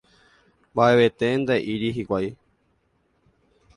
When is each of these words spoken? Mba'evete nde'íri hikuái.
Mba'evete 0.75 1.27
nde'íri 1.43 1.89
hikuái. 1.99 2.31